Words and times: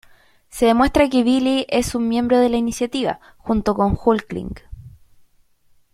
Se 0.49 0.65
demuestra 0.65 1.07
que 1.11 1.21
Billy 1.23 1.67
que 1.69 1.77
es 1.77 1.93
un 1.93 2.07
miembro 2.07 2.39
de 2.39 2.49
la 2.49 2.57
Iniciativa, 2.57 3.19
junto 3.37 3.75
con 3.75 3.95
Hulkling. 4.03 4.55